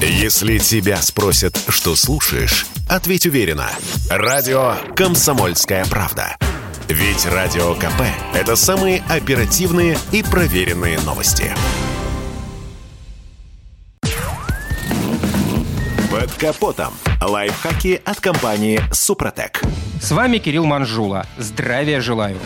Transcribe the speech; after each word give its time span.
Если 0.00 0.58
тебя 0.58 0.98
спросят, 0.98 1.58
что 1.68 1.96
слушаешь, 1.96 2.66
ответь 2.86 3.24
уверенно. 3.24 3.70
Радио 4.10 4.74
«Комсомольская 4.94 5.86
правда». 5.86 6.36
Ведь 6.86 7.24
Радио 7.24 7.74
КП– 7.74 8.02
это 8.34 8.56
самые 8.56 9.02
оперативные 9.08 9.96
и 10.12 10.22
проверенные 10.22 11.00
новости. 11.00 11.50
Под 16.10 16.30
капотом. 16.34 16.92
Лайфхаки 17.22 18.02
от 18.04 18.20
компании 18.20 18.82
«Супротек». 18.92 19.62
С 20.02 20.10
вами 20.10 20.36
Кирилл 20.36 20.66
Манжула. 20.66 21.26
Здравия 21.38 22.02
желаю. 22.02 22.36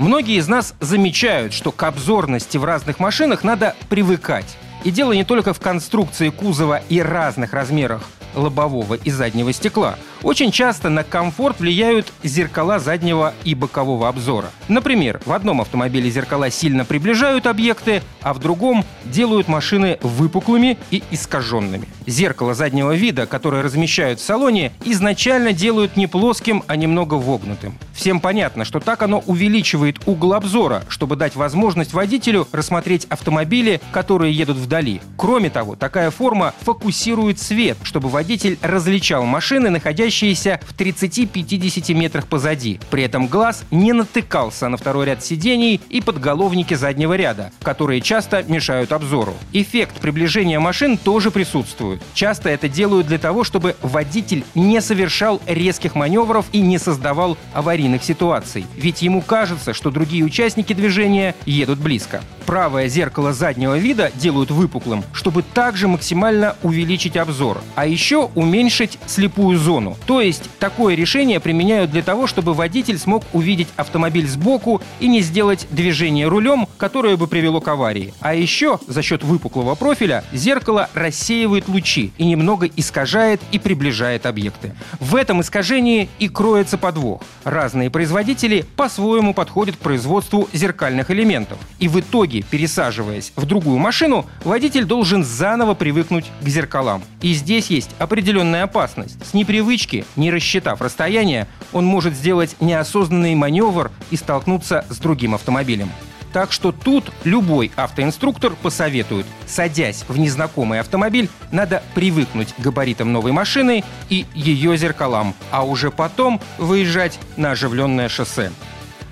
Многие 0.00 0.38
из 0.38 0.48
нас 0.48 0.74
замечают, 0.80 1.52
что 1.52 1.70
к 1.70 1.84
обзорности 1.84 2.56
в 2.58 2.64
разных 2.64 2.98
машинах 2.98 3.44
надо 3.44 3.76
привыкать. 3.88 4.56
И 4.84 4.90
дело 4.90 5.12
не 5.12 5.24
только 5.24 5.54
в 5.54 5.60
конструкции 5.60 6.28
кузова 6.28 6.82
и 6.90 7.00
разных 7.00 7.54
размерах 7.54 8.02
лобового 8.34 8.94
и 8.94 9.10
заднего 9.10 9.52
стекла. 9.52 9.96
Очень 10.24 10.52
часто 10.52 10.88
на 10.88 11.04
комфорт 11.04 11.60
влияют 11.60 12.10
зеркала 12.22 12.78
заднего 12.78 13.34
и 13.44 13.54
бокового 13.54 14.08
обзора. 14.08 14.46
Например, 14.68 15.20
в 15.26 15.32
одном 15.34 15.60
автомобиле 15.60 16.08
зеркала 16.08 16.50
сильно 16.50 16.86
приближают 16.86 17.46
объекты, 17.46 18.00
а 18.22 18.32
в 18.32 18.38
другом 18.38 18.86
делают 19.04 19.48
машины 19.48 19.98
выпуклыми 20.00 20.78
и 20.90 21.02
искаженными. 21.10 21.86
Зеркало 22.06 22.54
заднего 22.54 22.94
вида, 22.94 23.26
которое 23.26 23.62
размещают 23.62 24.18
в 24.18 24.24
салоне, 24.24 24.72
изначально 24.82 25.52
делают 25.52 25.98
не 25.98 26.06
плоским, 26.06 26.64
а 26.68 26.76
немного 26.76 27.14
вогнутым. 27.14 27.74
Всем 27.92 28.18
понятно, 28.18 28.64
что 28.64 28.80
так 28.80 29.02
оно 29.02 29.22
увеличивает 29.26 30.00
угол 30.06 30.32
обзора, 30.32 30.84
чтобы 30.88 31.16
дать 31.16 31.36
возможность 31.36 31.92
водителю 31.92 32.48
рассмотреть 32.50 33.04
автомобили, 33.10 33.78
которые 33.92 34.32
едут 34.32 34.56
вдали. 34.56 35.02
Кроме 35.18 35.50
того, 35.50 35.76
такая 35.76 36.10
форма 36.10 36.54
фокусирует 36.62 37.38
свет, 37.38 37.76
чтобы 37.82 38.08
водитель 38.08 38.58
различал 38.62 39.26
машины, 39.26 39.68
находящиеся 39.68 40.13
находящиеся 40.14 40.60
в 40.66 40.76
30-50 40.76 41.92
метрах 41.94 42.26
позади. 42.26 42.78
При 42.90 43.02
этом 43.02 43.26
глаз 43.26 43.64
не 43.70 43.92
натыкался 43.92 44.68
на 44.68 44.76
второй 44.76 45.06
ряд 45.06 45.24
сидений 45.24 45.80
и 45.88 46.00
подголовники 46.00 46.74
заднего 46.74 47.14
ряда, 47.14 47.50
которые 47.62 48.00
часто 48.00 48.44
мешают 48.44 48.92
обзору. 48.92 49.34
Эффект 49.52 50.00
приближения 50.00 50.60
машин 50.60 50.96
тоже 50.96 51.30
присутствует. 51.30 52.00
Часто 52.14 52.48
это 52.48 52.68
делают 52.68 53.06
для 53.08 53.18
того, 53.18 53.44
чтобы 53.44 53.76
водитель 53.82 54.44
не 54.54 54.80
совершал 54.80 55.40
резких 55.46 55.94
маневров 55.94 56.46
и 56.52 56.60
не 56.60 56.78
создавал 56.78 57.36
аварийных 57.52 58.04
ситуаций. 58.04 58.66
Ведь 58.76 59.02
ему 59.02 59.20
кажется, 59.20 59.74
что 59.74 59.90
другие 59.90 60.24
участники 60.24 60.72
движения 60.72 61.34
едут 61.44 61.78
близко. 61.80 62.22
Правое 62.46 62.88
зеркало 62.88 63.32
заднего 63.32 63.78
вида 63.78 64.10
делают 64.14 64.50
выпуклым, 64.50 65.02
чтобы 65.12 65.42
также 65.42 65.88
максимально 65.88 66.56
увеличить 66.62 67.16
обзор, 67.16 67.62
а 67.74 67.86
еще 67.86 68.30
уменьшить 68.34 68.98
слепую 69.06 69.58
зону. 69.58 69.96
То 70.06 70.20
есть 70.20 70.50
такое 70.58 70.94
решение 70.94 71.40
применяют 71.40 71.90
для 71.90 72.02
того, 72.02 72.26
чтобы 72.26 72.54
водитель 72.54 72.98
смог 72.98 73.24
увидеть 73.32 73.68
автомобиль 73.76 74.26
сбоку 74.26 74.82
и 75.00 75.08
не 75.08 75.20
сделать 75.20 75.66
движение 75.70 76.28
рулем, 76.28 76.66
которое 76.76 77.16
бы 77.16 77.26
привело 77.26 77.60
к 77.60 77.68
аварии. 77.68 78.12
А 78.20 78.34
еще 78.34 78.78
за 78.86 79.02
счет 79.02 79.24
выпуклого 79.24 79.74
профиля 79.74 80.24
зеркало 80.32 80.90
рассеивает 80.94 81.68
лучи 81.68 82.12
и 82.18 82.26
немного 82.26 82.66
искажает 82.66 83.40
и 83.50 83.58
приближает 83.58 84.26
объекты. 84.26 84.74
В 85.00 85.16
этом 85.16 85.40
искажении 85.40 86.08
и 86.18 86.28
кроется 86.28 86.78
подвох. 86.78 87.22
Разные 87.44 87.90
производители 87.90 88.64
по-своему 88.76 89.34
подходят 89.34 89.76
к 89.76 89.78
производству 89.78 90.48
зеркальных 90.52 91.10
элементов. 91.10 91.58
И 91.78 91.88
в 91.88 92.00
итоге, 92.00 92.42
пересаживаясь 92.42 93.32
в 93.36 93.46
другую 93.46 93.78
машину, 93.78 94.26
водитель 94.44 94.84
должен 94.84 95.24
заново 95.24 95.74
привыкнуть 95.74 96.26
к 96.42 96.48
зеркалам. 96.48 97.02
И 97.20 97.32
здесь 97.34 97.68
есть 97.68 97.90
определенная 97.98 98.64
опасность. 98.64 99.16
С 99.24 99.34
непривычки 99.34 99.93
точки, 99.94 100.04
не 100.16 100.30
рассчитав 100.30 100.80
расстояние, 100.80 101.46
он 101.72 101.84
может 101.84 102.14
сделать 102.14 102.56
неосознанный 102.60 103.34
маневр 103.34 103.90
и 104.10 104.16
столкнуться 104.16 104.84
с 104.88 104.98
другим 104.98 105.34
автомобилем. 105.34 105.90
Так 106.32 106.50
что 106.50 106.72
тут 106.72 107.12
любой 107.22 107.70
автоинструктор 107.76 108.54
посоветует, 108.60 109.24
садясь 109.46 110.04
в 110.08 110.18
незнакомый 110.18 110.80
автомобиль, 110.80 111.28
надо 111.52 111.82
привыкнуть 111.94 112.52
к 112.54 112.60
габаритам 112.60 113.12
новой 113.12 113.30
машины 113.30 113.84
и 114.08 114.26
ее 114.34 114.76
зеркалам, 114.76 115.34
а 115.52 115.64
уже 115.64 115.92
потом 115.92 116.40
выезжать 116.58 117.20
на 117.36 117.52
оживленное 117.52 118.08
шоссе. 118.08 118.50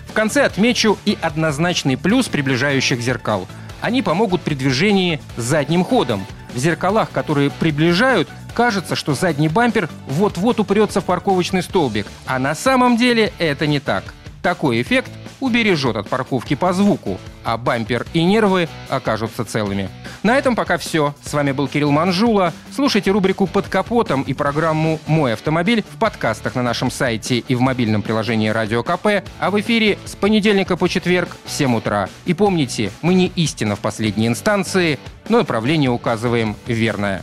В 0.09 0.13
конце 0.13 0.45
отмечу 0.45 0.99
и 1.05 1.17
однозначный 1.23 1.97
плюс 1.97 2.27
приближающих 2.27 3.01
зеркал. 3.01 3.47
Они 3.81 4.03
помогут 4.03 4.43
при 4.43 4.55
движении 4.55 5.21
задним 5.37 5.85
ходом. 5.85 6.27
В 6.55 6.59
зеркалах, 6.59 7.11
которые 7.13 7.51
приближают, 7.51 8.29
Кажется, 8.55 8.97
что 8.97 9.15
задний 9.15 9.49
бампер 9.49 9.89
вот-вот 10.07 10.61
упрется 10.61 11.01
в 11.01 11.05
парковочный 11.05 11.63
столбик, 11.63 12.07
а 12.27 12.39
на 12.39 12.55
самом 12.55 12.97
деле 12.97 13.33
это 13.39 13.67
не 13.67 13.81
так. 13.81 14.05
Такой 14.43 14.83
эффект 14.83 15.11
убережет 15.41 15.97
от 15.97 16.09
парковки 16.09 16.55
по 16.55 16.73
звуку, 16.73 17.19
а 17.45 17.57
бампер 17.57 18.07
и 18.13 18.25
нервы 18.25 18.69
окажутся 18.89 19.45
целыми. 19.45 19.89
На 20.23 20.37
этом 20.37 20.55
пока 20.55 20.79
все. 20.79 21.15
С 21.25 21.33
вами 21.33 21.53
был 21.53 21.69
Кирилл 21.69 21.91
Манжула. 21.91 22.53
Слушайте 22.75 23.11
рубрику 23.11 23.47
«Под 23.47 23.69
капотом» 23.69 24.23
и 24.23 24.35
программу 24.35 25.01
«Мой 25.07 25.33
автомобиль» 25.33 25.85
в 25.95 25.99
подкастах 25.99 26.55
на 26.55 26.63
нашем 26.63 26.91
сайте 26.91 27.39
и 27.39 27.55
в 27.55 27.61
мобильном 27.61 28.03
приложении 28.03 28.49
«Радио 28.49 28.83
КП», 28.83 29.25
а 29.39 29.51
в 29.51 29.61
эфире 29.61 29.99
с 30.05 30.15
понедельника 30.15 30.77
по 30.77 30.89
четверг 30.89 31.37
в 31.45 31.51
7 31.51 31.77
утра. 31.77 32.09
И 32.25 32.35
помните, 32.35 32.93
мы 33.03 33.15
не 33.15 33.33
истина 33.35 33.75
в 33.75 33.81
последней 33.81 34.29
инстанции, 34.29 34.99
но 35.29 35.39
направление 35.39 35.91
указываем 35.91 36.57
верное. 36.67 37.23